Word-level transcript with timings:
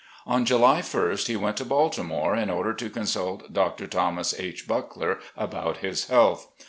On 0.25 0.45
July 0.45 0.79
ist 0.79 1.27
he 1.27 1.35
went 1.35 1.57
to 1.57 1.63
Baltimore 1.63 2.35
in 2.35 2.49
order 2.49 2.73
to 2.73 2.89
consult 2.89 3.53
Dr. 3.53 3.85
Thomas 3.85 4.33
H. 4.39 4.67
Buckler 4.67 5.19
about 5.37 5.77
his 5.77 6.07
health. 6.07 6.47